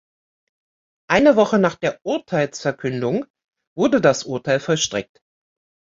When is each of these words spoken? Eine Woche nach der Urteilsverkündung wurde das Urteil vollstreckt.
Eine 1.07 1.35
Woche 1.35 1.59
nach 1.59 1.75
der 1.75 1.99
Urteilsverkündung 2.03 3.27
wurde 3.77 4.01
das 4.01 4.23
Urteil 4.23 4.59
vollstreckt. 4.59 5.21